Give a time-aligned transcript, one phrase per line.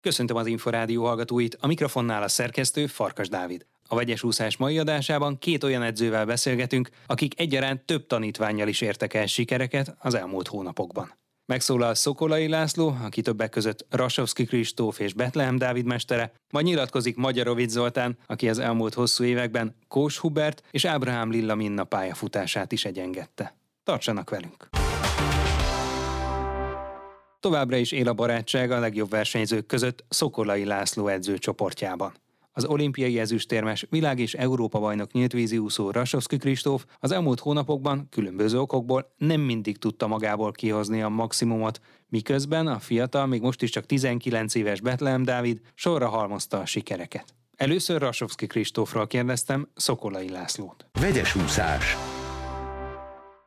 [0.00, 3.66] Köszöntöm az Inforádió hallgatóit, a mikrofonnál a szerkesztő Farkas Dávid.
[3.88, 9.14] A vegyes úszás mai adásában két olyan edzővel beszélgetünk, akik egyaránt több tanítványjal is értek
[9.14, 11.18] el sikereket az elmúlt hónapokban.
[11.46, 17.70] Megszólal Szokolai László, aki többek között Rasovski Kristóf és Betlehem Dávid mestere, majd nyilatkozik Magyarovic
[17.70, 23.56] Zoltán, aki az elmúlt hosszú években Kós Hubert és Ábrahám Lilla Minna pályafutását is egyengette.
[23.82, 24.79] Tartsanak velünk!
[27.40, 32.12] Továbbra is él a barátság a legjobb versenyzők között Szokolai László edzőcsoportjában.
[32.52, 39.14] Az olimpiai ezüstérmes világ- és Európa-bajnok nyílt úszó Rasovski Kristóf az elmúlt hónapokban különböző okokból
[39.16, 44.54] nem mindig tudta magából kihozni a maximumot, miközben a fiatal, még most is csak 19
[44.54, 47.34] éves Betlehem Dávid sorra halmozta a sikereket.
[47.56, 50.86] Először Rasovski Kristófról kérdeztem Szokolai Lászlót.
[51.00, 51.96] Vegyes úszás.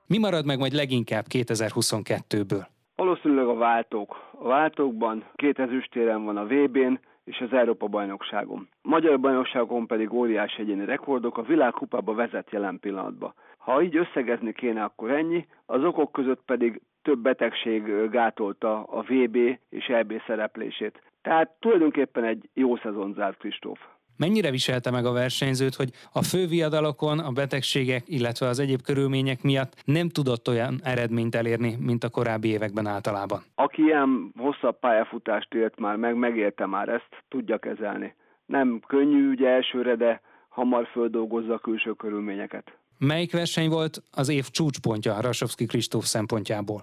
[0.06, 2.73] Mi marad meg majd leginkább 2022-ből?
[3.04, 4.30] Valószínűleg a váltók.
[4.32, 8.68] A váltókban két ezüstérem van a VB-n, és az Európa-bajnokságon.
[8.82, 13.34] Magyar bajnokságon pedig óriási egyéni rekordok, a világkupába vezet jelen pillanatban.
[13.58, 19.38] Ha így összegezni kéne, akkor ennyi, az okok között pedig több betegség gátolta a VB
[19.70, 21.02] és EB szereplését.
[21.22, 23.80] Tehát tulajdonképpen egy jó szezon zárt Kristóf.
[24.18, 29.74] Mennyire viselte meg a versenyzőt, hogy a főviadalokon a betegségek, illetve az egyéb körülmények miatt
[29.86, 33.44] nem tudott olyan eredményt elérni, mint a korábbi években általában?
[33.56, 38.16] Aki ilyen hosszabb pályafutást élt már meg, megélte már ezt, tudja kezelni.
[38.46, 42.78] Nem könnyű ügy elsőre, de hamar földolgozza a külső körülményeket.
[42.98, 46.82] Melyik verseny volt az év csúcspontja Rasovski Kristóf szempontjából?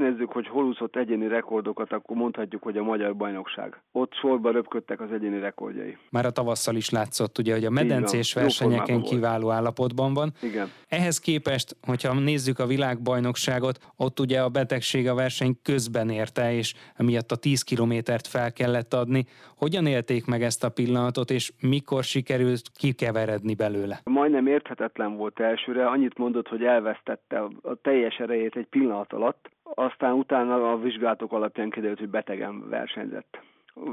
[0.00, 3.80] Nézzük, hogy hol úszott egyéni rekordokat, akkor mondhatjuk, hogy a magyar bajnokság.
[3.92, 5.96] Ott sorba röpködtek az egyéni rekordjai.
[6.10, 10.32] Már a tavasszal is látszott, ugye, hogy a medencés versenyeken kiváló állapotban van.
[10.42, 10.68] Igen.
[10.88, 16.74] Ehhez képest, hogyha nézzük a világbajnokságot, ott ugye a betegség a verseny közben érte, és
[16.96, 19.24] emiatt a 10 kilométert fel kellett adni.
[19.56, 24.00] Hogyan élték meg ezt a pillanatot, és mikor sikerült kikeveredni belőle?
[24.04, 29.50] Majdnem érthetetlen volt elsőre, annyit mondott, hogy elvesztette a teljes erejét egy pillanat alatt,
[29.90, 33.38] aztán utána a vizsgálatok alapján kiderült, hogy betegen versenyzett.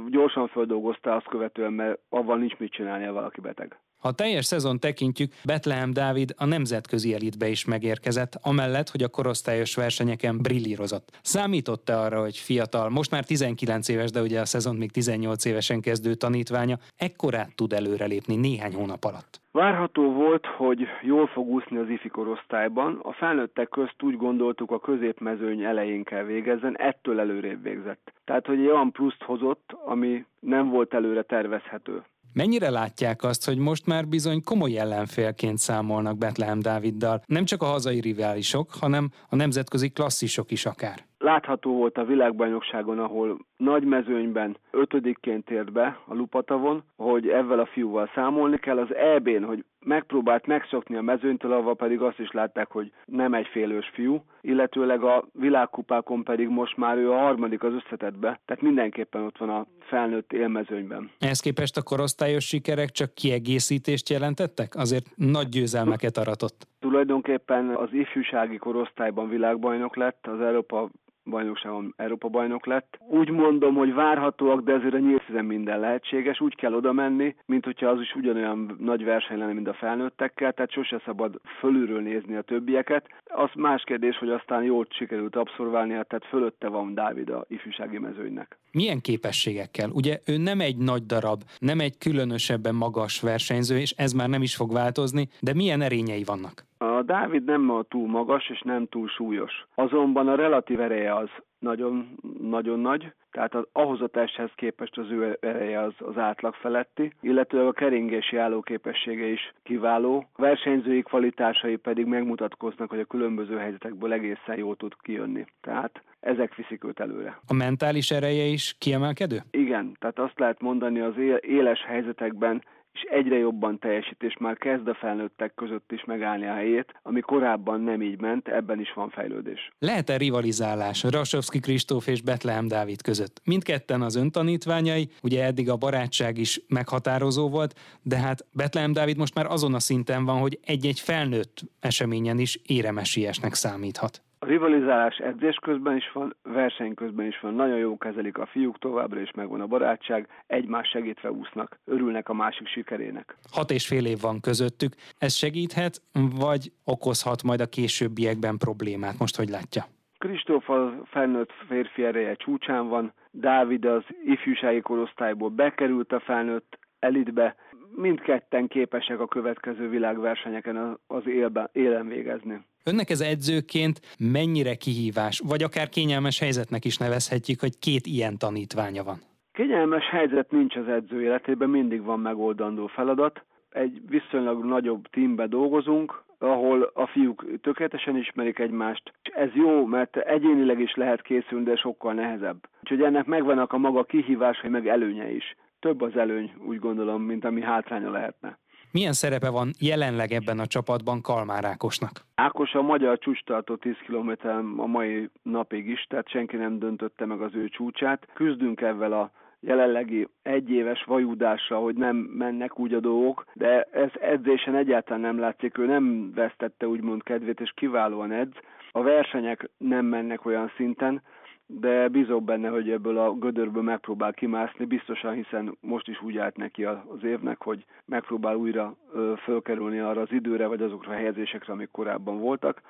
[0.10, 3.80] Gyorsan földolgozta azt követően, mert avval nincs mit csinálnia valaki beteg.
[3.98, 9.76] Ha teljes szezon tekintjük, Betlehem Dávid a nemzetközi elitbe is megérkezett, amellett, hogy a korosztályos
[9.76, 11.20] versenyeken brillírozott.
[11.22, 15.82] Számított-e arra, hogy fiatal, most már 19 éves, de ugye a szezon még 18 évesen
[15.82, 19.42] kezdő tanítványa, ekkorát tud előrelépni néhány hónap alatt?
[19.58, 23.00] Várható volt, hogy jól fog úszni az ifi korosztályban.
[23.04, 28.14] A felnőttek közt úgy gondoltuk, a középmezőny elején kell végezzen, ettől előrébb végzett.
[28.26, 32.04] Tehát, hogy egy olyan pluszt hozott, ami nem volt előre tervezhető.
[32.34, 37.66] Mennyire látják azt, hogy most már bizony komoly ellenfélként számolnak Betlehem Dáviddal, nem csak a
[37.66, 41.00] hazai riválisok, hanem a nemzetközi klasszisok is akár?
[41.20, 47.66] Látható volt a világbajnokságon, ahol nagy mezőnyben ötödikként ért be a Lupatavon, hogy ezzel a
[47.66, 48.78] fiúval számolni kell.
[48.78, 53.48] Az EB-n, hogy megpróbált megszokni a mezőnytől, avval pedig azt is látták, hogy nem egy
[53.48, 59.24] félős fiú, illetőleg a világkupákon pedig most már ő a harmadik az összetetbe, tehát mindenképpen
[59.24, 61.12] ott van a felnőtt élmezőnyben.
[61.20, 64.76] Ehhez képest a korosztályos sikerek csak kiegészítést jelentettek?
[64.76, 66.68] Azért nagy győzelmeket aratott.
[66.80, 70.90] Tulajdonképpen az ifjúsági korosztályban világbajnok lett, az Európa
[71.30, 72.98] bajnokságon Európa bajnok lett.
[73.10, 76.42] Úgy mondom, hogy várhatóak, de ezért a nyílszezen minden lehetséges.
[76.42, 80.54] Úgy kell oda menni, mint hogyha az is ugyanolyan nagy verseny lenne, mint a felnőttekkel,
[80.54, 83.06] tehát sose szabad fölülről nézni a többieket.
[83.26, 88.58] Az más kérdés, hogy aztán jól sikerült abszorválnia, tehát fölötte van Dávid a ifjúsági mezőnynek.
[88.72, 89.90] Milyen képességekkel?
[89.90, 94.42] Ugye ő nem egy nagy darab, nem egy különösebben magas versenyző, és ez már nem
[94.42, 96.67] is fog változni, de milyen erényei vannak?
[96.78, 99.66] A Dávid nem túl magas és nem túl súlyos.
[99.76, 101.30] Azonban a relatív ereje az
[101.60, 106.54] nagyon, nagyon nagy, tehát az, ahhoz a testhez képest az ő ereje az, az átlag
[106.54, 110.26] feletti, illetve a keringési állóképessége is kiváló.
[110.34, 115.46] A versenyzői kvalitásai pedig megmutatkoznak, hogy a különböző helyzetekből egészen jól tud kijönni.
[115.62, 117.40] Tehát ezek viszik őt előre.
[117.48, 119.42] A mentális ereje is kiemelkedő?
[119.52, 122.64] Igen, tehát azt lehet mondani az éles helyzetekben
[122.98, 127.20] és egyre jobban teljesít, és már kezd a felnőttek között is megállni a helyét, ami
[127.20, 129.72] korábban nem így ment, ebben is van fejlődés.
[129.80, 133.42] Lehet-e rivalizálás Rasovski Kristóf és Betlehem Dávid között?
[133.44, 139.36] Mindketten az öntanítványai, ugye eddig a barátság is meghatározó volt, de hát Betlehem Dávid most
[139.36, 144.22] már azon a szinten van, hogy egy-egy felnőtt eseményen is éremesiesnek számíthat.
[144.48, 149.20] Rivalizálás edzés közben is van, verseny közben is van, nagyon jó kezelik a fiúk, továbbra
[149.20, 153.38] is megvan a barátság, egymás segítve úsznak, örülnek a másik sikerének.
[153.52, 156.02] Hat és fél év van közöttük, ez segíthet,
[156.36, 159.86] vagy okozhat majd a későbbiekben problémát, most hogy látja?
[160.18, 167.56] Kristóf a felnőtt férfi ereje csúcsán van, Dávid az ifjúsági korosztályból bekerült a felnőtt elitbe,
[167.98, 172.66] mindketten képesek a következő világversenyeken az élben, élen végezni.
[172.84, 179.04] Önnek ez edzőként mennyire kihívás, vagy akár kényelmes helyzetnek is nevezhetjük, hogy két ilyen tanítványa
[179.04, 179.18] van?
[179.54, 183.44] Kényelmes helyzet nincs az edző életében, mindig van megoldandó feladat.
[183.70, 189.14] Egy viszonylag nagyobb tímbe dolgozunk, ahol a fiúk tökéletesen ismerik egymást.
[189.24, 192.70] Ez jó, mert egyénileg is lehet készülni, de sokkal nehezebb.
[192.82, 195.56] Úgyhogy ennek megvannak a maga kihívásai, meg előnye is.
[195.88, 198.58] Több az előny, úgy gondolom, mint ami hátránya lehetne.
[198.92, 202.12] Milyen szerepe van jelenleg ebben a csapatban Kalmár Ákosnak?
[202.36, 204.32] Ákos a magyar csúcstartó 10 km
[204.78, 208.28] a mai napig is, tehát senki nem döntötte meg az ő csúcsát.
[208.34, 214.76] Küzdünk ezzel a jelenlegi egyéves vajúdásra, hogy nem mennek úgy a dolgok, de ez edzésen
[214.76, 218.56] egyáltalán nem látszik, ő nem vesztette úgymond kedvét, és kiválóan edz.
[218.92, 221.22] A versenyek nem mennek olyan szinten,
[221.68, 226.58] de bízok benne, hogy ebből a gödörből megpróbál kimászni, biztosan, hiszen most is úgy állt
[226.58, 228.96] neki az évnek, hogy megpróbál újra
[229.44, 232.82] fölkerülni arra az időre, vagy azokra a helyezésekre, amik korábban voltak,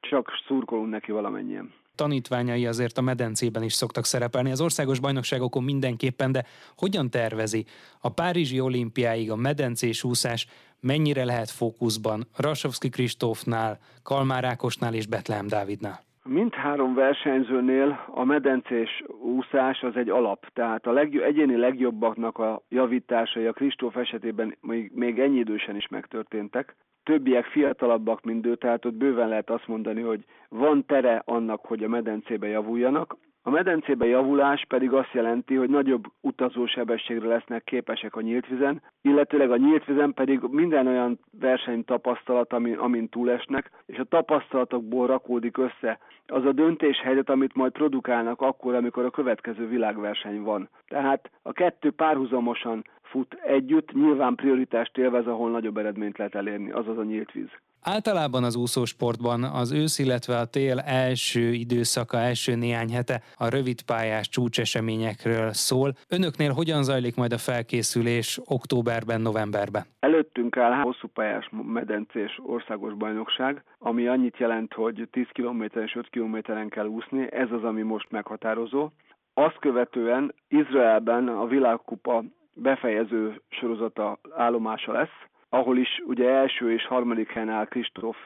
[0.00, 1.72] csak szurkolunk neki valamennyien.
[1.94, 6.44] Tanítványai azért a medencében is szoktak szerepelni, az országos bajnokságokon mindenképpen, de
[6.76, 7.64] hogyan tervezi?
[8.00, 10.46] A Párizsi olimpiáig a medencés úszás
[10.80, 16.06] mennyire lehet fókuszban Rasovski Kristófnál, Kalmár Ákosnál és Betlehem Dávidnál?
[16.30, 23.46] Mindhárom versenyzőnél a medencés úszás az egy alap, tehát a legjobb, egyéni legjobbaknak a javításai
[23.46, 26.76] a Kristóf esetében még, még ennyi idősen is megtörténtek.
[27.02, 31.84] Többiek fiatalabbak, mint ő, tehát ott bőven lehet azt mondani, hogy van tere annak, hogy
[31.84, 33.16] a medencébe javuljanak.
[33.48, 39.50] A medencébe javulás pedig azt jelenti, hogy nagyobb utazósebességre lesznek képesek a nyílt vizen, illetőleg
[39.50, 45.58] a nyílt vizen pedig minden olyan verseny tapasztalat, amin, amin túlesnek, és a tapasztalatokból rakódik
[45.58, 50.68] össze az a döntéshelyzet, amit majd produkálnak akkor, amikor a következő világverseny van.
[50.88, 56.98] Tehát a kettő párhuzamosan fut együtt, nyilván prioritást élvez, ahol nagyobb eredményt lehet elérni, azaz
[56.98, 57.50] a nyílt víz.
[57.82, 64.28] Általában az úszósportban az ősz, illetve a tél első időszaka, első néhány hete a rövidpályás
[64.28, 65.92] csúcseseményekről szól.
[66.08, 69.84] Önöknél hogyan zajlik majd a felkészülés októberben, novemberben?
[70.00, 76.68] Előttünk áll hosszúpályás medencés országos bajnokság, ami annyit jelent, hogy 10 km és 5 kilométeren
[76.68, 78.88] kell úszni, ez az, ami most meghatározó.
[79.34, 87.30] Azt követően Izraelben a világkupa befejező sorozata állomása lesz, ahol is ugye első és harmadik
[87.30, 88.16] helyen áll Kristóf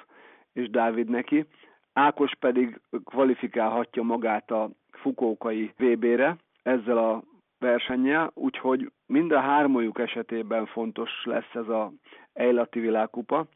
[0.52, 1.46] és Dávid neki.
[1.92, 7.22] Ákos pedig kvalifikálhatja magát a fukókai VB-re ezzel a
[7.58, 11.92] versennyel, úgyhogy mind a hármójuk esetében fontos lesz ez a
[12.32, 13.46] Eilati világkupa.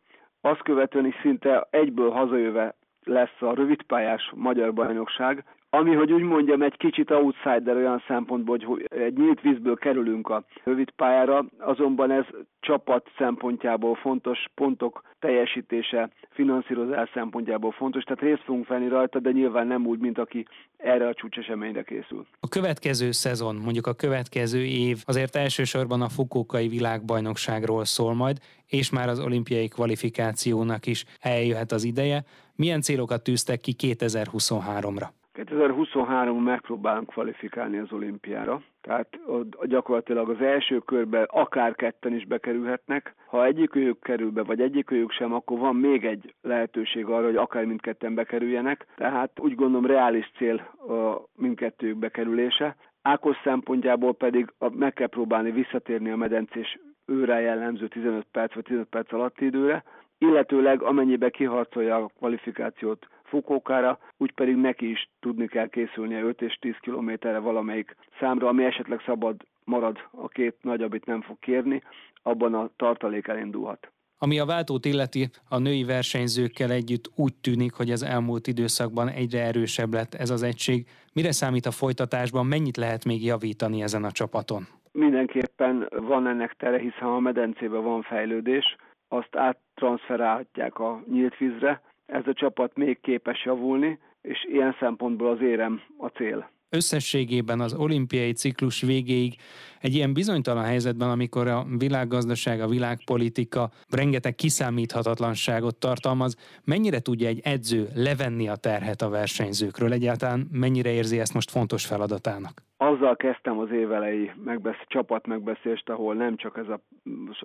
[0.40, 2.74] Azt követően is szinte egyből hazajöve
[3.04, 8.86] lesz a rövidpályás magyar bajnokság, ami, hogy úgy mondjam, egy kicsit outsider olyan szempontból, hogy
[8.88, 12.24] egy nyílt vízből kerülünk a rövid pályára, azonban ez
[12.60, 19.66] csapat szempontjából fontos, pontok teljesítése, finanszírozás szempontjából fontos, tehát részt fogunk venni rajta, de nyilván
[19.66, 20.46] nem úgy, mint aki
[20.76, 22.26] erre a csúcseseményre készül.
[22.40, 28.90] A következő szezon, mondjuk a következő év azért elsősorban a Fukókai világbajnokságról szól majd, és
[28.90, 32.24] már az olimpiai kvalifikációnak is eljöhet az ideje.
[32.54, 35.06] Milyen célokat tűztek ki 2023-ra?
[35.44, 39.18] 2023 megpróbálunk kvalifikálni az olimpiára, tehát
[39.62, 43.14] gyakorlatilag az első körbe akár ketten is bekerülhetnek.
[43.26, 47.64] Ha egyikőjük kerül be, vagy egyikőjük sem, akkor van még egy lehetőség arra, hogy akár
[47.64, 48.86] mindketten bekerüljenek.
[48.96, 50.56] Tehát úgy gondolom reális cél
[50.88, 52.76] a mindkettőjük bekerülése.
[53.02, 58.86] Ákos szempontjából pedig meg kell próbálni visszatérni a medencés őre jellemző 15 perc vagy 15
[58.88, 59.84] perc alatti időre,
[60.18, 66.58] illetőleg amennyibe kiharcolja a kvalifikációt Fukókára, úgy pedig neki is tudni kell készülnie 5 és
[66.60, 71.82] 10 kilométerre valamelyik számra, ami esetleg szabad marad a két nagy, amit nem fog kérni,
[72.22, 73.90] abban a tartalék elindulhat.
[74.18, 79.42] Ami a váltót illeti, a női versenyzőkkel együtt úgy tűnik, hogy az elmúlt időszakban egyre
[79.42, 80.86] erősebb lett ez az egység.
[81.12, 84.66] Mire számít a folytatásban, mennyit lehet még javítani ezen a csapaton?
[84.92, 88.76] Mindenképpen van ennek tere, hiszen a medencében van fejlődés,
[89.08, 95.40] azt áttranszferálhatják a nyílt vízre, ez a csapat még képes javulni, és ilyen szempontból az
[95.40, 96.50] érem a cél.
[96.70, 99.34] Összességében az olimpiai ciklus végéig
[99.80, 107.40] egy ilyen bizonytalan helyzetben, amikor a világgazdaság, a világpolitika rengeteg kiszámíthatatlanságot tartalmaz, mennyire tudja egy
[107.44, 109.92] edző levenni a terhet a versenyzőkről?
[109.92, 112.62] Egyáltalán mennyire érzi ezt most fontos feladatának?
[112.76, 116.80] Azzal kezdtem az évelei megbesz- csapat megbeszélést, ahol nem csak ez a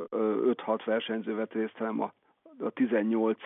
[0.10, 2.14] 5-6 versenyző vett részt, hanem a
[2.60, 3.38] a 18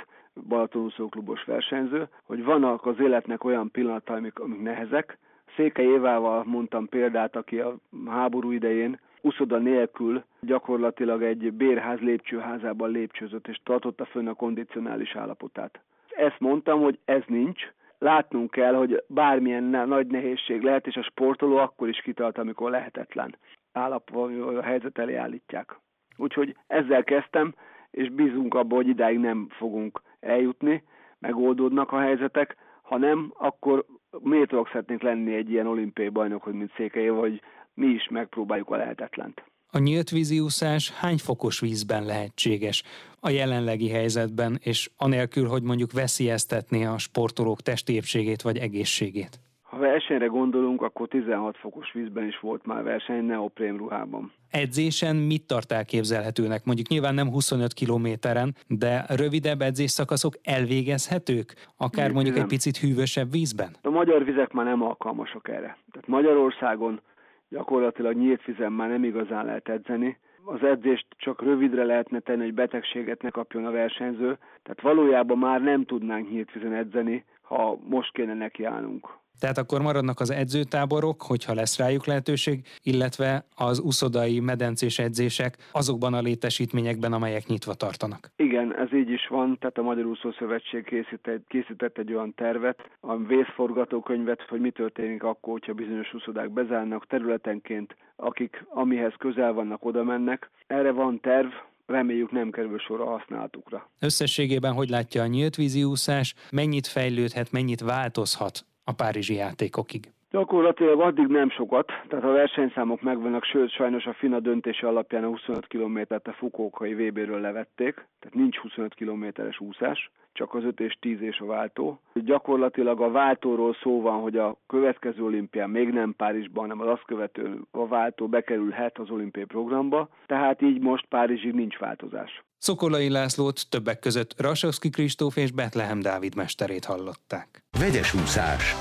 [0.47, 5.17] Balatonúszó klubos versenyző, hogy vannak az életnek olyan pillanatai, amik, amik nehezek.
[5.55, 7.75] Székely Évával mondtam példát, aki a
[8.07, 15.79] háború idején uszoda nélkül gyakorlatilag egy bérház lépcsőházában lépcsőzött, és tartotta fönn a kondicionális állapotát.
[16.09, 17.61] Ezt mondtam, hogy ez nincs,
[17.97, 23.35] látnunk kell, hogy bármilyen nagy nehézség lehet, és a sportoló akkor is kitart, amikor lehetetlen
[23.73, 25.79] állapot, a helyzet elé állítják.
[26.17, 27.53] Úgyhogy ezzel kezdtem,
[27.91, 30.83] és bízunk abban, hogy idáig nem fogunk eljutni,
[31.19, 33.85] megoldódnak a helyzetek, ha nem, akkor
[34.19, 37.41] miért szeretnénk lenni egy ilyen olimpiai bajnok, mint Székely, vagy
[37.73, 39.43] mi is megpróbáljuk a lehetetlent.
[39.71, 42.83] A nyílt víziúszás hány fokos vízben lehetséges
[43.19, 49.39] a jelenlegi helyzetben, és anélkül, hogy mondjuk veszélyeztetné a sportolók testépségét vagy egészségét?
[49.75, 54.31] Ha versenyre gondolunk, akkor 16 fokos vízben is volt már verseny neoprém ruhában.
[54.51, 56.65] Edzésen mit tart elképzelhetőnek?
[56.65, 61.53] Mondjuk nyilván nem 25 kilométeren, de rövidebb edzésszakaszok elvégezhetők?
[61.77, 62.43] Akár mondjuk nem.
[62.43, 63.75] egy picit hűvösebb vízben?
[63.81, 65.77] A magyar vizek már nem alkalmasak erre.
[65.91, 67.01] Tehát Magyarországon
[67.49, 70.17] gyakorlatilag nyílt vizen már nem igazán lehet edzeni.
[70.45, 74.37] Az edzést csak rövidre lehetne tenni, hogy betegséget ne kapjon a versenyző.
[74.63, 79.23] Tehát valójában már nem tudnánk nyílt vizen edzeni, ha most kéne nekiállnunk.
[79.39, 86.13] Tehát akkor maradnak az edzőtáborok, hogyha lesz rájuk lehetőség, illetve az uszodai medencés edzések azokban
[86.13, 88.31] a létesítményekben, amelyek nyitva tartanak.
[88.35, 92.89] Igen, ez így is van, tehát a Magyar Úszó Szövetség készített, készített egy olyan tervet,
[92.99, 99.85] a vészforgatókönyvet, hogy mi történik akkor, hogyha bizonyos úszodák bezárnak területenként, akik amihez közel vannak,
[99.85, 100.49] oda mennek.
[100.67, 101.47] Erre van terv,
[101.85, 103.89] reméljük nem kerül sor a használatukra.
[103.99, 110.11] Összességében hogy látja a nyílt vízi úszás, mennyit fejlődhet, mennyit változhat a párizsi játékokig?
[110.31, 115.27] Gyakorlatilag addig nem sokat, tehát a versenyszámok megvannak, sőt sajnos a FINA döntése alapján a
[115.27, 120.97] 25 kilométert a Fukókai VB-ről levették, tehát nincs 25 kilométeres úszás, csak az 5 és
[120.99, 121.99] 10 és a váltó.
[122.13, 127.05] Gyakorlatilag a váltóról szó van, hogy a következő olimpián még nem Párizsban, hanem az azt
[127.05, 132.43] követő a váltó bekerülhet az olimpiai programba, tehát így most Párizsig nincs változás.
[132.57, 137.63] Szokolai Lászlót többek között Rasowski Kristóf és Betlehem Dávid mesterét hallották.
[137.79, 138.75] Vegyes úszás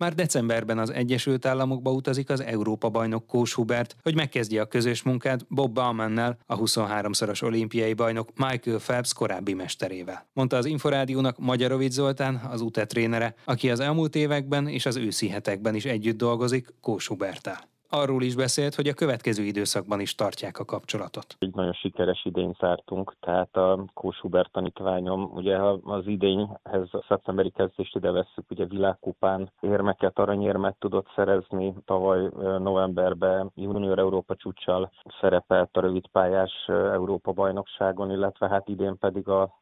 [0.00, 5.46] már decemberben az Egyesült Államokba utazik az Európa-bajnok Kós Hubert, hogy megkezdje a közös munkát
[5.48, 10.28] Bob Baumannel, a 23-szoros olimpiai bajnok Michael Phelps korábbi mesterével.
[10.32, 15.28] Mondta az Inforádiónak Magyarovic Zoltán, az UTE trénere, aki az elmúlt években és az őszi
[15.28, 20.58] hetekben is együtt dolgozik Kós Hubertel arról is beszélt, hogy a következő időszakban is tartják
[20.58, 21.36] a kapcsolatot.
[21.38, 27.50] Egy nagyon sikeres idény zártunk, tehát a Kós Hubert tanítványom, ugye az idényhez a szeptemberi
[27.50, 32.28] kezdést ide vesszük, ugye világkupán érmeket, aranyérmet tudott szerezni, tavaly
[32.58, 39.58] novemberben junior Európa csúcsal szerepelt a rövidpályás Európa bajnokságon, illetve hát idén pedig a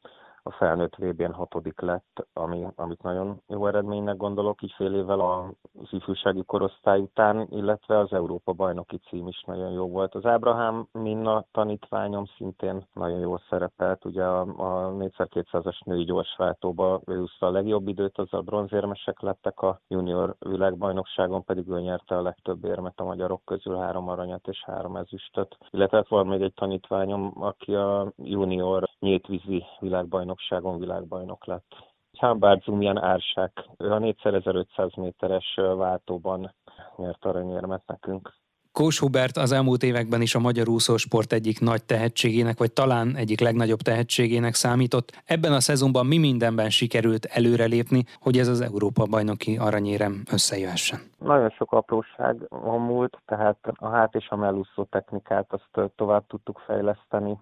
[0.48, 5.88] a felnőtt VB-n hatodik lett, ami, amit nagyon jó eredménynek gondolok, így fél évvel az
[5.90, 10.14] ifjúsági korosztály után, illetve az Európa bajnoki cím is nagyon jó volt.
[10.14, 17.24] Az Ábrahám Minna tanítványom szintén nagyon jól szerepelt, ugye a, a 4200-as női gyorsváltóba ő
[17.38, 22.64] a legjobb időt, az a bronzérmesek lettek, a junior világbajnokságon pedig ő nyerte a legtöbb
[22.64, 25.56] érmet a magyarok közül, három aranyat és három ezüstöt.
[25.70, 29.64] Illetve hát van még egy tanítványom, aki a junior nyíltvízi
[30.38, 31.86] világbajnokságon világbajnok lett.
[32.18, 36.54] Hámbár Zumjan Ársák, ő a 4500 méteres váltóban
[36.96, 38.32] nyert aranyérmet nekünk.
[38.72, 43.40] Kós Hubert az elmúlt években is a magyar úszósport egyik nagy tehetségének, vagy talán egyik
[43.40, 45.22] legnagyobb tehetségének számított.
[45.24, 50.98] Ebben a szezonban mi mindenben sikerült előrelépni, hogy ez az Európa bajnoki aranyérem összejöhessen?
[51.18, 56.62] Nagyon sok apróság van múlt, tehát a hát és a mellúszó technikát azt tovább tudtuk
[56.66, 57.38] fejleszteni,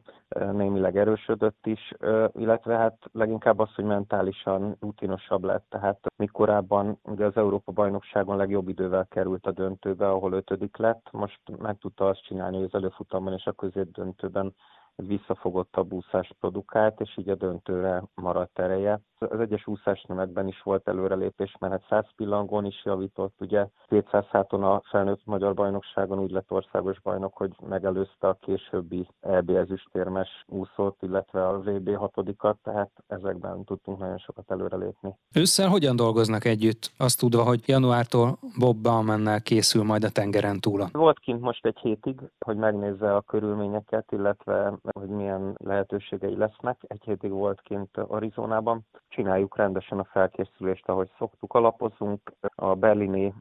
[0.52, 1.92] némileg erősödött is,
[2.33, 8.37] illetve hát leginkább az, hogy mentálisan rutinosabb lett, tehát mi korábban ugye az Európa bajnokságon
[8.37, 12.75] legjobb idővel került a döntőbe, ahol ötödik lett, most meg tudta azt csinálni, hogy az
[12.75, 14.54] előfutamban és a középdöntőben
[14.96, 19.00] visszafogottabb úszást produkált, és így a döntőre maradt ereje.
[19.18, 24.62] Az egyes úszásnemekben is volt előrelépés, mert hát 100 pillangón is javított, ugye 200 háton
[24.62, 30.96] a felnőtt magyar bajnokságon úgy lett országos bajnok, hogy megelőzte a későbbi EB ezüstérmes úszót,
[31.02, 35.16] illetve a VB hatodikat, tehát ezekben tudtunk nagyon sokat előrelépni.
[35.34, 36.90] Ősszel hogyan dolgoznak együtt?
[36.98, 40.86] Azt tudva, hogy januártól Bob Baumannel készül majd a tengeren túl.
[40.92, 46.80] Volt kint most egy hétig, hogy megnézze a körülményeket, illetve hogy milyen lehetőségei lesznek.
[46.86, 48.86] Egy hétig volt kint Arizonában.
[49.08, 52.32] Csináljuk rendesen a felkészülést, ahogy szoktuk, alapozunk.
[52.54, 53.34] A berlini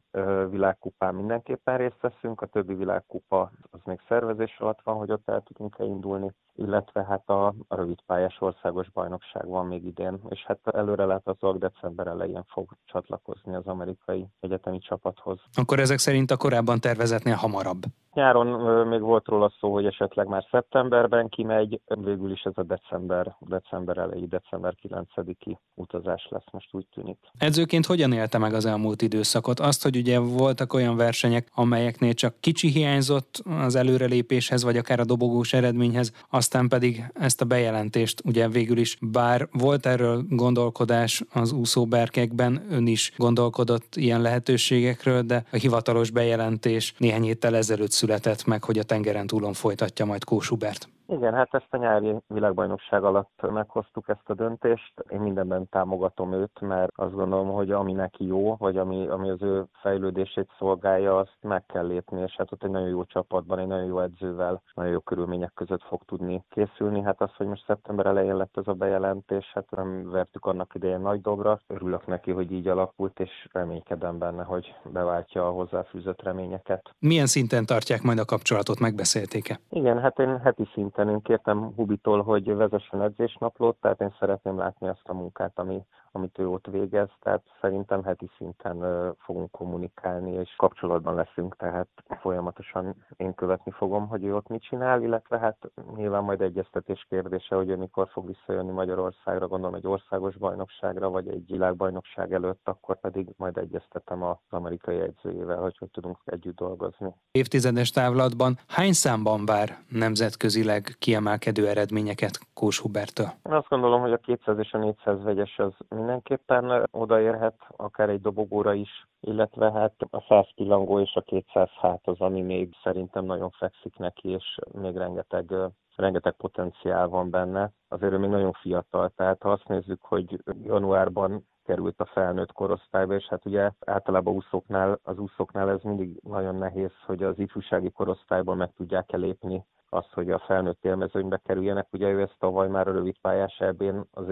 [0.49, 5.41] világkupán mindenképpen részt veszünk, a többi világkupa az még szervezés alatt van, hogy ott el
[5.41, 11.05] tudunk-e indulni illetve hát a, a rövidpályás országos bajnokság van még idén, és hát előre
[11.05, 15.39] látatóak december elején fog csatlakozni az amerikai egyetemi csapathoz.
[15.53, 17.83] Akkor ezek szerint a korábban tervezetnél hamarabb?
[18.15, 18.47] Nyáron
[18.87, 23.97] még volt róla szó, hogy esetleg már szeptemberben kimegy, végül is ez a december, december
[23.97, 27.17] elejé, december 9-i utazás lesz, most úgy tűnik.
[27.37, 29.59] Edzőként hogyan élte meg az elmúlt időszakot?
[29.59, 35.05] Azt, hogy ugye voltak olyan versenyek, amelyeknél csak kicsi hiányzott az előrelépéshez, vagy akár a
[35.05, 41.51] dobogós eredményhez, aztán pedig ezt a bejelentést ugye végül is, bár volt erről gondolkodás az
[41.51, 48.63] úszóberkekben, ön is gondolkodott ilyen lehetőségekről, de a hivatalos bejelentés néhány héttel ezelőtt született meg,
[48.63, 50.89] hogy a tengeren túlon folytatja majd Kósubert.
[51.07, 54.93] Igen, hát ezt a nyári világbajnokság alatt meghoztuk ezt a döntést.
[55.09, 59.41] Én mindenben támogatom őt, mert azt gondolom, hogy ami neki jó, vagy ami, ami az
[59.41, 63.67] ő fejlődését szolgálja, azt meg kell lépni, és hát ott egy nagyon jó csapatban, egy
[63.67, 67.01] nagyon jó edzővel, nagyon jó körülmények között fog tudni készülni.
[67.01, 70.99] Hát az, hogy most szeptember elején lett ez a bejelentés, hát nem vertük annak idején
[70.99, 71.59] nagy dobra.
[71.67, 76.89] Örülök neki, hogy így alakult, és reménykedem benne, hogy beváltja a hozzáfűzött reményeket.
[76.99, 79.59] Milyen szinten tartják majd a kapcsolatot, megbeszélték-e?
[79.69, 84.57] Igen, hát én heti szinten szinten én kértem Hubitól, hogy vezessen edzésnaplót, tehát én szeretném
[84.57, 85.85] látni azt a munkát, ami,
[86.15, 88.77] amit ő ott végez, tehát szerintem heti szinten
[89.19, 91.87] fogunk kommunikálni, és kapcsolatban leszünk, tehát
[92.21, 95.57] folyamatosan én követni fogom, hogy ő ott mit csinál, illetve hát
[95.95, 101.27] nyilván majd egyeztetés kérdése, hogy ő mikor fog visszajönni Magyarországra, gondolom egy országos bajnokságra, vagy
[101.27, 107.13] egy világbajnokság előtt, akkor pedig majd egyeztetem az amerikai edzőjével, hogy hogy tudunk együtt dolgozni.
[107.31, 113.27] Évtizedes távlatban hány számban vár nemzetközileg kiemelkedő eredményeket Kós Hubertől?
[113.43, 115.73] Azt gondolom, hogy a 200 és a 400 vegyes az
[116.05, 122.07] mindenképpen odaérhet, akár egy dobogóra is, illetve hát a 100 pillangó és a 200 hát
[122.07, 125.53] az, ami még szerintem nagyon fekszik neki, és még rengeteg
[125.95, 127.71] rengeteg potenciál van benne.
[127.87, 133.13] Azért ő még nagyon fiatal, tehát ha azt nézzük, hogy januárban került a felnőtt korosztályba,
[133.13, 138.57] és hát ugye általában úszóknál, az úszóknál ez mindig nagyon nehéz, hogy az ifjúsági korosztályban
[138.57, 141.87] meg tudják elépni azt, hogy a felnőtt élmezőnybe kerüljenek.
[141.91, 144.25] Ugye ő ezt tavaly már a rövid pályás ebén az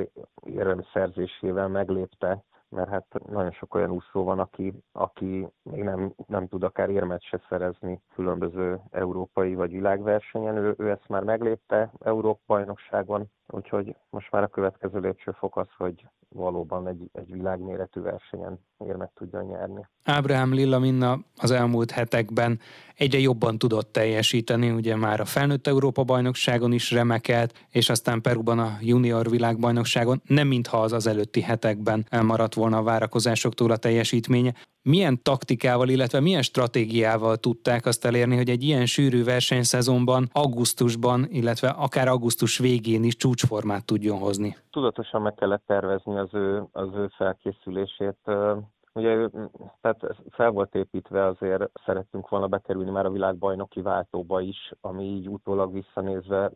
[0.46, 6.48] érem szerzésével meglépte, mert hát nagyon sok olyan úszó van, aki, aki még nem, nem
[6.48, 10.58] tud akár érmet se szerezni különböző európai vagy világversenyen.
[10.58, 16.06] Ő, ő ezt már meglépte Európa bajnokságon, úgyhogy most már a következő lépcsőfok az, hogy
[16.30, 19.88] valóban egy, egy világméretű versenyen érmet tudjon nyerni.
[20.04, 22.60] Ábrahám Lilla Minna az elmúlt hetekben
[22.96, 28.60] egyre jobban tudott teljesíteni, ugye már a felnőtt Európa bajnokságon is remekelt, és aztán Peruban
[28.60, 34.54] a junior világbajnokságon, nem mintha az az előtti hetekben elmaradt volna a várakozásoktól a teljesítménye.
[34.84, 41.70] Milyen taktikával, illetve milyen stratégiával tudták azt elérni, hogy egy ilyen sűrű versenyszezonban, augusztusban, illetve
[41.70, 44.56] akár augusztus végén is csúcsformát tudjon hozni?
[44.72, 48.18] Tudatosan meg kellett tervezni az ő, az ő felkészülését
[48.96, 49.30] Ugye
[49.82, 55.30] tehát fel volt építve, azért szerettünk volna bekerülni már a világbajnoki váltóba is, ami így
[55.30, 56.52] utólag visszanézve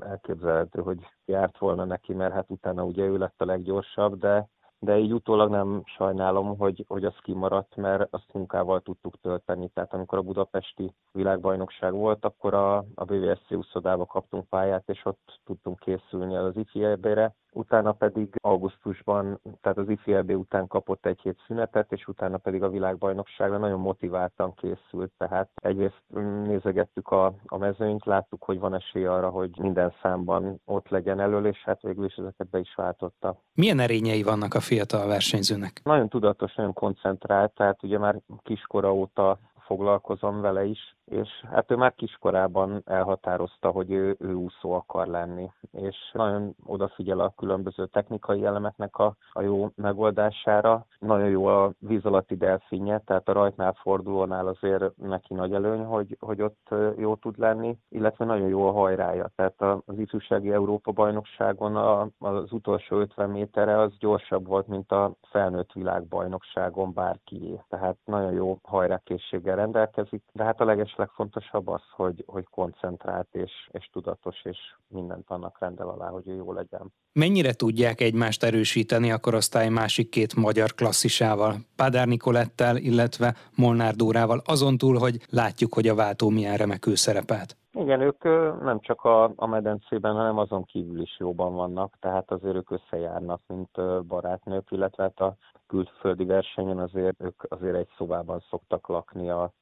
[0.00, 4.98] elképzelhető, hogy járt volna neki, mert hát utána ugye ő lett a leggyorsabb, de de
[4.98, 9.68] így utólag nem sajnálom, hogy, hogy az kimaradt, mert azt munkával tudtuk tölteni.
[9.74, 15.40] Tehát amikor a budapesti világbajnokság volt, akkor a, a BVSC úszodába kaptunk pályát, és ott
[15.44, 21.92] tudtunk készülni az IFIEB-re, utána pedig augusztusban, tehát az IFLB után kapott egy hét szünetet,
[21.92, 26.02] és utána pedig a világbajnokságra nagyon motiváltan készült, tehát egyrészt
[26.44, 31.46] nézegettük a, a mezőnyt, láttuk, hogy van esély arra, hogy minden számban ott legyen elől,
[31.46, 33.40] és hát végül is ezeket be is váltotta.
[33.54, 35.80] Milyen erényei vannak a fiatal versenyzőnek?
[35.84, 41.76] Nagyon tudatos, nagyon koncentrált, tehát ugye már kiskora óta foglalkozom vele is, és hát ő
[41.76, 48.44] már kiskorában elhatározta, hogy ő, ő úszó akar lenni, és nagyon odafigyel a különböző technikai
[48.44, 50.86] elemeknek a, a jó megoldására.
[50.98, 56.16] Nagyon jó a víz alatti delfinje, tehát a rajtnál fordulónál azért neki nagy előny, hogy,
[56.20, 59.30] hogy ott jó tud lenni, illetve nagyon jó a hajrája.
[59.36, 65.12] Tehát az ifjúsági Európa bajnokságon a, az utolsó 50 méterre az gyorsabb volt, mint a
[65.30, 67.60] felnőtt világbajnokságon bárkié.
[67.68, 73.52] Tehát nagyon jó hajrákészséggel rendelkezik, de hát a leges legfontosabb az, hogy, hogy koncentrált és,
[73.70, 76.92] és tudatos, és mindent annak rendel alá, hogy ő jó legyen.
[77.12, 84.42] Mennyire tudják egymást erősíteni a korosztály másik két magyar klasszisával, Pádár Nikolettel, illetve Molnár Dórával,
[84.44, 87.57] azon túl, hogy látjuk, hogy a váltó milyen remekül szerepelt?
[87.72, 88.22] Igen, ők
[88.62, 93.40] nem csak a, a medencében, hanem azon kívül is jóban vannak, tehát azért ők összejárnak,
[93.46, 99.52] mint barátnők, illetve hát a külföldi versenyen azért ők azért egy szobában szoktak lakni a,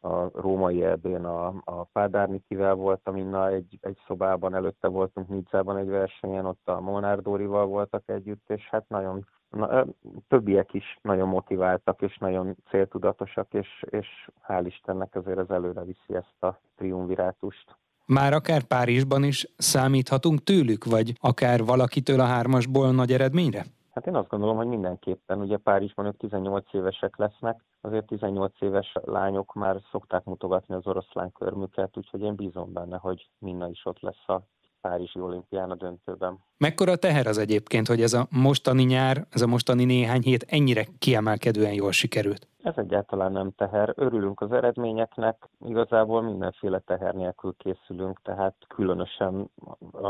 [0.00, 5.88] a római erdén a, a Pádárnikivel voltam innen egy, egy szobában, előtte voltunk Nidzában egy
[5.88, 9.84] versenyen, ott a Molnár Dórival voltak együtt, és hát nagyon na,
[10.28, 16.14] többiek is nagyon motiváltak, és nagyon céltudatosak, és, és hál' Istennek azért az előre viszi
[16.14, 17.76] ezt a triumvirátust.
[18.06, 23.64] Már akár Párizsban is számíthatunk tőlük, vagy akár valakitől a hármasból nagy eredményre?
[23.94, 25.40] Hát én azt gondolom, hogy mindenképpen.
[25.40, 31.32] Ugye Párizsban ők 18 évesek lesznek, azért 18 éves lányok már szokták mutogatni az oroszlán
[31.32, 34.42] körmüket, úgyhogy én bízom benne, hogy Minna is ott lesz a
[34.80, 36.38] Párizsi olimpián a döntőben.
[36.56, 40.86] Mekkora teher az egyébként, hogy ez a mostani nyár, ez a mostani néhány hét ennyire
[40.98, 42.48] kiemelkedően jól sikerült?
[42.62, 43.92] Ez egyáltalán nem teher.
[43.96, 49.50] Örülünk az eredményeknek, igazából mindenféle teher nélkül készülünk, tehát különösen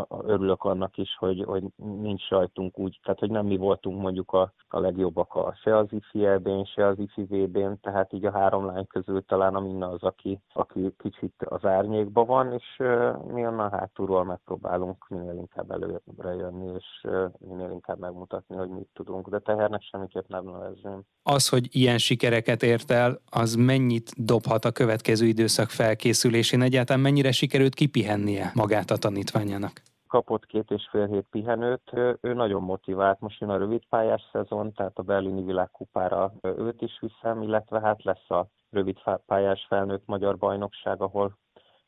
[0.09, 4.53] örülök annak is, hogy, hogy nincs rajtunk úgy, tehát hogy nem mi voltunk mondjuk a,
[4.69, 6.27] a legjobbak a, se az ifi
[6.65, 10.41] se az ifi VB-n, tehát így a három lány közül talán a Minna az, aki,
[10.53, 16.73] aki kicsit az árnyékban van, és uh, mi onnan hátulról megpróbálunk minél inkább előre jönni,
[16.77, 21.01] és uh, minél inkább megmutatni, hogy mit tudunk, de tehernek semmiképp nem nevezném.
[21.23, 26.63] Az, hogy ilyen sikerek sikereket ért el, az mennyit dobhat a következő időszak felkészülésén?
[26.63, 29.83] Egyáltalán mennyire sikerült kipihennie magát a tanítványának?
[30.09, 34.73] kapott két és fél hét pihenőt, ő nagyon motivált, most jön a rövid pályás szezon,
[34.73, 40.37] tehát a berlini világkupára őt is viszem, illetve hát lesz a rövid pályás felnőtt magyar
[40.37, 41.39] bajnokság, ahol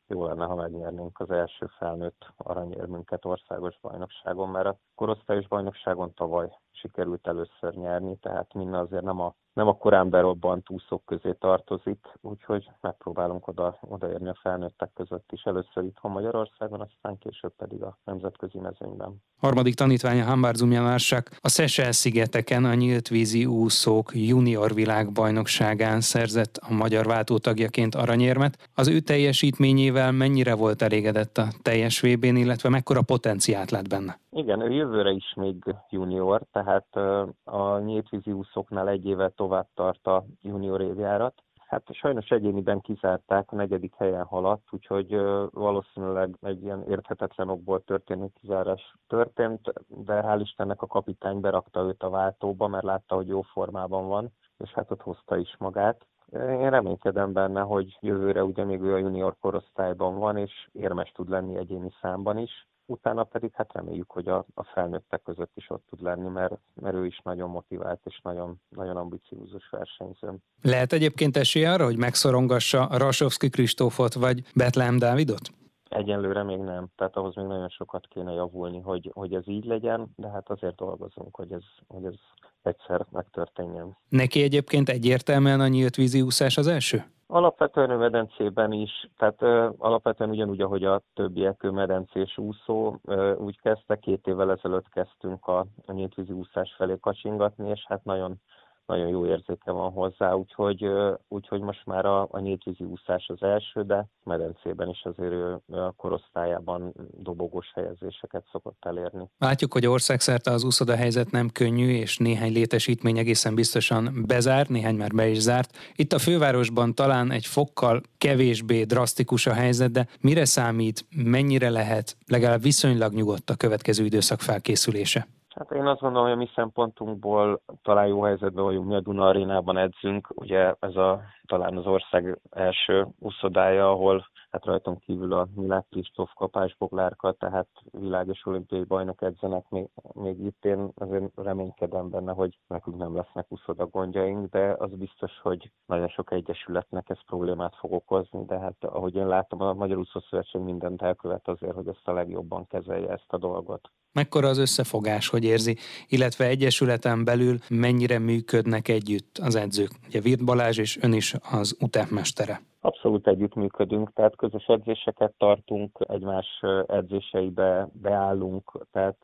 [0.06, 6.48] jó lenne, ha megnyernénk az első felnőtt aranyérmünket országos bajnokságon, mert a korosztályos bajnokságon tavaly
[6.70, 11.98] sikerült először nyerni, tehát minden azért nem a nem a korán berobbant úszók közé tartozik,
[12.20, 15.42] úgyhogy megpróbálunk oda, odaérni a felnőttek között is.
[15.42, 19.22] Először itthon Magyarországon, aztán később pedig a nemzetközi mezőnyben.
[19.38, 26.72] Harmadik tanítványa Hambar Zumjanársak a Szesel szigeteken a nyílt vízi úszók junior világbajnokságán szerzett a
[26.72, 28.70] magyar váltótagjaként aranyérmet.
[28.74, 34.20] Az ő teljesítményével mennyire volt elégedett a teljes VB-n, illetve mekkora potenciált lát benne?
[34.30, 36.96] Igen, ő jövőre is még junior, tehát
[37.44, 41.42] a nyíltvízi úszóknál egy évet tovább tart a junior évjárat.
[41.66, 45.16] Hát sajnos egyéniben kizárták, a negyedik helyen haladt, úgyhogy
[45.50, 52.02] valószínűleg egy ilyen érthetetlen okból történő kizárás történt, de hál' Istennek a kapitány berakta őt
[52.02, 56.06] a váltóba, mert látta, hogy jó formában van, és hát ott hozta is magát.
[56.32, 61.28] Én reménykedem benne, hogy jövőre ugye még ő a junior korosztályban van, és érmes tud
[61.28, 65.84] lenni egyéni számban is utána pedig hát reméljük, hogy a, a felnőttek között is ott
[65.88, 70.36] tud lenni, mert, mert ő is nagyon motivált és nagyon, nagyon ambiciózus versenyző.
[70.62, 75.61] Lehet egyébként esélye arra, hogy megszorongassa Rasovski Kristófot vagy Betlehem Dávidot?
[75.92, 80.12] Egyelőre még nem, tehát ahhoz még nagyon sokat kéne javulni, hogy, hogy ez így legyen,
[80.16, 82.14] de hát azért dolgozunk, hogy ez, hogy ez
[82.62, 83.96] egyszer megtörténjen.
[84.08, 87.04] Neki egyébként egyértelműen a nyílt víziúszás az első?
[87.26, 93.60] Alapvetően a medencében is, tehát ö, alapvetően ugyanúgy, ahogy a többiek medencés úszó, ö, úgy
[93.60, 98.40] kezdte, két évvel ezelőtt kezdtünk a, a nyíltvízi úszás felé kacsingatni, és hát nagyon
[98.86, 100.86] nagyon jó érzéke van hozzá, úgyhogy,
[101.28, 105.92] úgyhogy most már a, a nyíltvízi úszás az első, de medencében is azért ő a
[105.96, 109.30] korosztályában dobogós helyezéseket szokott elérni.
[109.38, 114.96] Látjuk, hogy országszerte az úszoda helyzet nem könnyű, és néhány létesítmény egészen biztosan bezár, néhány
[114.96, 115.76] már be is zárt.
[115.94, 122.16] Itt a fővárosban talán egy fokkal kevésbé drasztikus a helyzet, de mire számít, mennyire lehet
[122.26, 125.26] legalább viszonylag nyugodt a következő időszak felkészülése?
[125.54, 129.26] Hát én azt gondolom, hogy a mi szempontunkból talán jó helyzetben vagyunk, mi a Duna
[129.26, 135.48] arénában edzünk, ugye ez a talán az ország első úszodája, ahol hát rajtunk kívül a
[135.54, 140.64] Milák Kristóf Kapás Boglárka, tehát világ és olimpiai bajnok edzenek még, még itt.
[140.64, 146.08] Én azért reménykedem benne, hogy nekünk nem lesznek úszoda gondjaink, de az biztos, hogy nagyon
[146.08, 150.60] sok egyesületnek ez problémát fog okozni, de hát ahogy én látom, a Magyar Úszó Szövetség
[150.60, 153.90] mindent elkövet azért, hogy ezt a legjobban kezelje ezt a dolgot.
[154.12, 155.76] Mekkora az összefogás, hogy érzi,
[156.08, 159.90] illetve egyesületen belül mennyire működnek együtt az edzők?
[160.06, 162.60] Ugye Virt Balázs és ön is az UTEP mestere.
[162.80, 166.46] Abszolút együttműködünk, tehát közös edzéseket tartunk, egymás
[166.86, 169.16] edzéseibe beállunk, tehát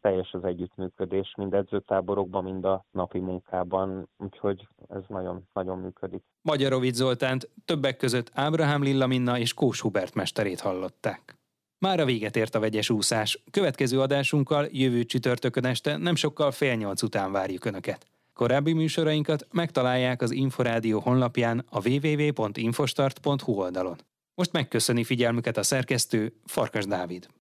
[0.00, 6.22] teljes az együttműködés, mind edzőtáborokban, mind a napi munkában, úgyhogy ez nagyon, nagyon működik.
[6.42, 11.38] Magyarovic Zoltánt többek között Ábrahám Lilla Minna és Kós Hubert mesterét hallották.
[11.78, 13.42] Már a véget ért a vegyes úszás.
[13.50, 18.06] Következő adásunkkal jövő csütörtökön este nem sokkal fél nyolc után várjuk Önöket.
[18.40, 23.96] Korábbi műsorainkat megtalálják az Inforádió honlapján a www.infostart.hu oldalon.
[24.34, 27.26] Most megköszöni figyelmüket a szerkesztő Farkas Dávid.